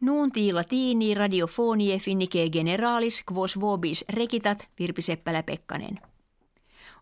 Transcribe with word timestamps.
Nuunti 0.00 0.52
latini 0.52 1.14
radiofonie 1.14 1.98
finnike 1.98 2.48
generalis 2.52 3.24
quos 3.32 3.60
vobis 3.60 4.04
rekitat 4.08 4.68
Virpi 4.78 5.02
Seppälä-Pekkanen. 5.02 5.98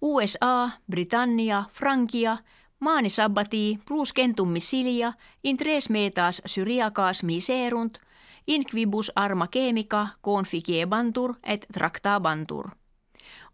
USA, 0.00 0.70
Britannia, 0.90 1.64
Frankia, 1.72 2.36
maani 2.80 3.08
sabbati 3.08 3.78
plus 3.88 4.12
kentummi 4.12 4.60
silia, 4.60 5.12
in 5.44 5.56
tres 5.56 5.90
metas 5.90 6.42
syriakas 6.46 7.22
miserunt, 7.22 7.98
inquibus 8.46 9.12
arma 9.14 9.46
chemica 9.46 10.08
conficiebantur 10.22 11.34
et 11.42 11.66
tractabantur. 11.72 12.70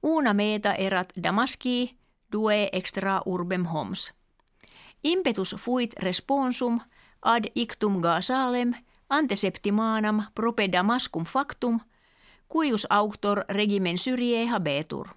Una 0.02 0.34
meta 0.34 0.74
erat 0.74 1.12
Damaski, 1.22 1.96
due 2.32 2.68
extra 2.72 3.22
urbem 3.26 3.64
homs. 3.64 4.14
Impetus 5.04 5.56
fuit 5.58 5.94
responsum 5.98 6.80
ad 7.22 7.44
ictum 7.54 8.00
Gasalem 8.00 8.74
anteseptimanam 9.08 10.22
prope 10.34 10.68
Damascum 10.72 11.24
factum, 11.24 11.80
cuius 12.48 12.86
auctor 12.90 13.44
regimen 13.48 13.98
Syrie 13.98 14.46
habetur. 14.48 15.08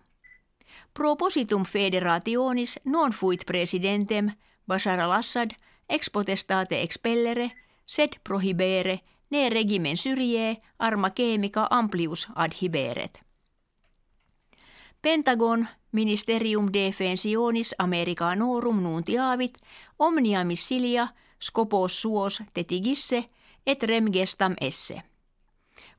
Propositum 0.93 1.65
federationis 1.65 2.79
non 2.85 3.11
fuit 3.11 3.45
presidentem 3.45 4.31
Bashar 4.67 4.99
al-Assad 4.99 5.51
ex 5.89 6.09
potestate 6.09 6.81
expellere, 6.81 7.51
sed 7.85 8.19
prohibere 8.23 8.99
ne 9.29 9.49
regimen 9.49 9.97
Syrie 9.97 10.61
arma 10.79 11.09
chemica 11.09 11.67
amplius 11.69 12.27
adhiberet. 12.35 13.21
Pentagon 15.01 15.67
Ministerium 15.91 16.69
Defensionis 16.73 17.75
Americanorum 17.77 18.83
nuntiavit 18.83 19.57
omnia 19.99 20.43
missilia 20.43 21.07
scopos 21.39 22.01
suos 22.01 22.43
tetigisse 22.53 23.29
et 23.69 23.83
rem 23.83 24.09
gestam 24.13 24.55
esse. 24.61 25.01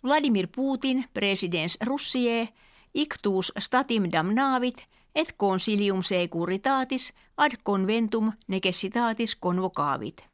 Vladimir 0.02 0.48
Putin, 0.56 1.05
presidens 1.15 1.79
Russie, 1.80 2.49
ictus 2.95 3.52
statim 3.59 4.09
damnavit 4.12 4.87
et 5.15 5.35
consilium 5.37 6.02
securitatis 6.02 7.12
ad 7.37 7.52
conventum 7.62 8.32
necessitatis 8.49 9.37
convocavit. 9.37 10.24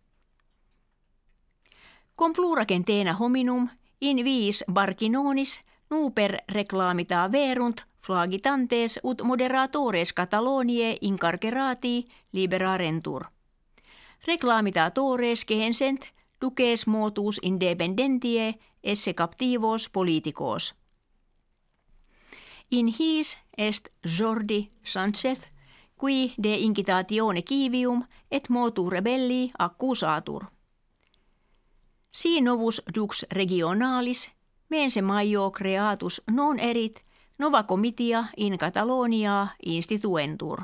Compluraken 2.18 2.84
teena 2.84 3.14
hominum 3.14 3.68
in 4.00 4.24
viis 4.24 4.64
barkinonis 4.72 5.60
nuper 5.90 6.38
reclamita 6.48 7.32
verunt 7.32 7.84
flagitantes 8.06 9.00
ut 9.04 9.22
moderatores 9.22 10.12
Catalonie 10.12 10.96
incarcerati 11.00 12.04
liberarentur. 12.32 13.24
Reclamitatores 14.26 15.44
kehensent 15.44 16.16
duces 16.40 16.86
motus 16.86 17.40
independentie 17.42 18.58
esse 18.82 19.14
captivos 19.14 19.88
politicos. 19.88 20.74
In 22.70 22.88
his 22.88 23.38
est 23.56 23.88
Jordi 24.04 24.70
Sanchez, 24.82 25.38
qui 26.00 26.34
de 26.42 26.54
incitatione 26.54 27.42
kivium 27.42 28.04
et 28.30 28.48
motu 28.48 28.90
rebelli 28.90 29.52
accusatur. 29.58 30.44
Si 32.10 32.40
novus 32.40 32.82
dux 32.94 33.26
regionalis, 33.30 34.30
mense 34.68 35.02
maio 35.02 35.50
creatus 35.50 36.22
non 36.30 36.58
erit, 36.58 37.04
nova 37.38 37.62
comitia 37.62 38.24
in 38.36 38.58
Catalonia 38.58 39.48
instituentur. 39.62 40.62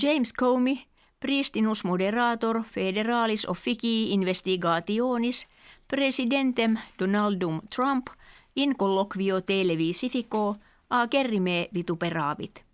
James 0.00 0.32
Comey 0.32 0.86
Pristinus 1.22 1.84
moderator 1.84 2.62
federalis 2.64 3.48
officii 3.48 4.12
investigationis 4.12 5.46
presidentem 5.88 6.78
Donaldum 6.98 7.60
Trump 7.74 8.06
in 8.56 8.76
colloquio 8.76 9.40
televisifico 9.40 10.56
a 10.90 11.06
gerrime 11.08 11.68
vituperavit. 11.74 12.64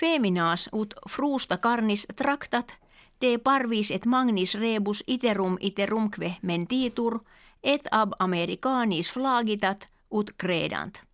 Feminas 0.00 0.68
ut 0.72 0.94
frusta 1.10 1.58
carnis 1.58 2.06
tractat 2.16 2.76
de 3.20 3.38
parvis 3.38 3.90
et 3.90 4.06
magnis 4.06 4.54
rebus 4.54 5.04
iterum 5.06 5.56
iterumque 5.60 6.36
mentitur 6.42 7.20
et 7.62 7.82
ab 7.90 8.12
americanis 8.18 9.12
flagitat 9.12 9.88
ut 10.10 10.30
credant. 10.36 11.07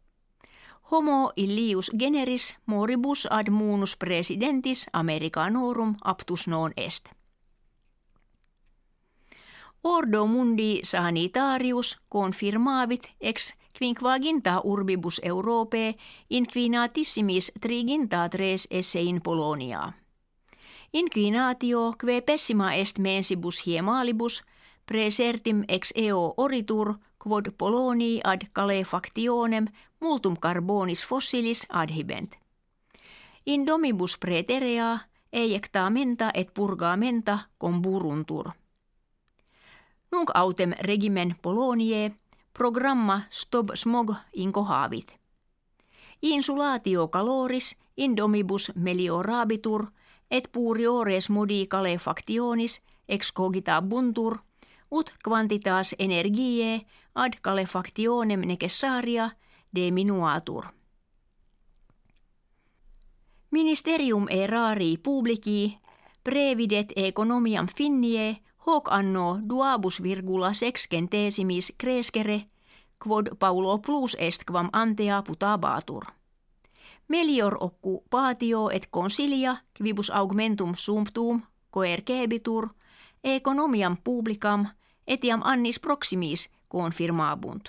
Homo 0.90 1.32
illius 1.36 1.90
generis 1.98 2.56
moribus 2.66 3.26
ad 3.30 3.48
munus 3.50 3.96
presidentis 3.96 4.86
Americanorum 4.92 5.94
aptus 6.04 6.46
non 6.46 6.72
est. 6.76 7.08
Ordo 9.82 10.26
mundi 10.26 10.80
sanitarius 10.84 11.98
confirmavit 12.08 13.08
ex 13.20 13.54
quinquaginta 13.78 14.60
urbibus 14.64 15.20
Europae 15.22 15.92
inquinatissimis 16.30 17.52
triginta 17.60 18.28
tres 18.28 18.68
esse 18.70 19.00
in 19.00 19.20
Polonia. 19.22 19.92
Inquinatio 20.92 21.94
que 21.98 22.22
pessima 22.22 22.74
est 22.74 22.98
mensibus 22.98 23.66
hiemalibus 23.66 24.44
presertim 24.86 25.64
ex 25.68 25.92
eo 25.96 26.34
oritur 26.36 26.94
quod 27.24 27.46
poloni 27.58 28.20
ad 28.24 28.42
calefactionem 28.52 29.66
multum 30.00 30.36
carbonis 30.36 31.06
fossilis 31.06 31.66
adhibent. 31.68 32.36
In 33.46 33.66
domibus 33.66 34.18
praeterea 34.18 34.98
menta 35.90 36.30
et 36.34 36.54
purgamenta 36.54 37.38
comburuntur. 37.58 38.50
Nunc 40.12 40.30
autem 40.34 40.72
regimen 40.80 41.34
Polonie 41.42 42.12
programma 42.52 43.22
Stop 43.30 43.70
Smog 43.74 44.14
incohavit. 44.32 45.18
Insulatio 46.22 47.08
caloris 47.08 47.76
in 47.96 48.16
domibus 48.16 48.72
meliorabitur 48.74 49.86
et 50.30 50.48
puriores 50.52 51.30
modi 51.30 51.66
calefactionis 51.66 52.80
ex 53.08 53.32
cogita 53.32 53.82
buntur– 53.82 54.38
ut 54.90 55.14
quantitas 55.28 55.94
energiae 55.98 56.80
ad 57.14 57.32
calefactionem 57.42 58.40
necessaria 58.40 59.30
diminuatur. 59.74 60.64
Ministerium 63.50 64.26
erari 64.30 64.98
publici 64.98 65.78
previdet 66.24 66.92
economiam 66.96 67.66
finnie 67.76 68.36
hoc 68.66 68.88
anno 68.90 69.38
duabus 69.48 70.02
virgula 70.02 70.52
sexcentesimis 70.52 71.72
crescere 71.78 72.46
quod 73.04 73.28
paulo 73.38 73.78
plus 73.78 74.16
est 74.18 74.44
quam 74.50 74.68
antea 74.72 75.22
putabatur. 75.22 76.04
Melior 77.08 77.56
occupatio 77.60 78.70
et 78.70 78.88
consilia 78.90 79.56
quibus 79.74 80.10
augmentum 80.10 80.74
sumptum 80.74 81.42
coercebitur 81.70 82.68
economiam 83.24 83.96
publicam 84.04 84.66
etiam 85.06 85.40
annis 85.44 85.80
proximis 85.80 86.50
confirmabunt. 86.68 87.68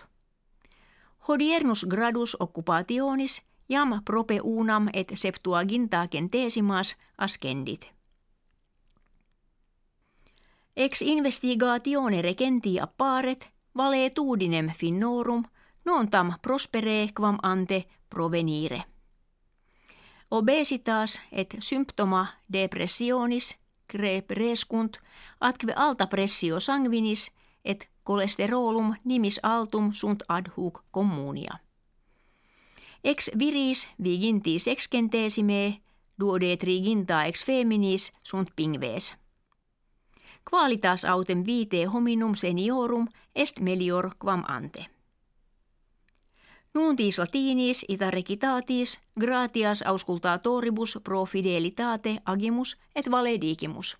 Hodiernus 1.27 1.85
gradus 1.89 2.37
occupationis 2.39 3.41
jam 3.69 4.01
prope 4.05 4.39
unam 4.43 4.89
et 4.93 5.11
septuaginta 5.13 6.07
centesimas 6.11 6.97
ascendit. 7.17 7.91
Ex 10.77 11.01
investigatione 11.01 12.21
regentia 12.21 12.83
apparet 12.83 13.51
valetudinem 13.77 14.71
finnorum 14.77 15.45
non 15.85 16.09
tam 16.09 16.33
prospere 16.41 17.07
quam 17.15 17.37
ante 17.43 17.85
provenire. 18.09 18.83
Obesitas 20.31 21.21
et 21.31 21.55
symptoma 21.59 22.27
depressionis 22.53 23.57
crescunt 23.87 25.01
atque 25.39 25.73
alta 25.75 26.07
pressio 26.07 26.59
sanguinis 26.59 27.31
et 27.63 27.89
cholesterolum 28.03 28.95
nimis 29.03 29.39
altum 29.43 29.91
sunt 29.91 30.23
ad 30.27 30.47
hoc 30.55 30.83
communia. 30.91 31.59
Ex 33.03 33.29
viris 33.39 33.87
viginti 34.03 34.59
sexcentesime 34.59 35.81
duode 36.17 36.55
triginta 36.57 37.25
ex 37.25 37.43
feminis 37.43 38.11
sunt 38.21 38.49
pingves. 38.55 39.15
Qualitas 40.49 41.05
autem 41.05 41.43
vite 41.43 41.85
hominum 41.85 42.35
seniorum 42.35 43.07
est 43.35 43.59
melior 43.59 44.15
quam 44.17 44.43
ante. 44.47 44.94
Nuntis 46.75 47.17
latinis 47.19 47.85
ita 47.87 48.09
recitatis 48.11 48.99
gratias 49.19 49.81
auscultatoribus 49.81 50.97
pro 51.03 51.25
fidelitate 51.25 52.17
agimus 52.25 52.77
et 52.95 53.11
valedigimus. 53.11 53.97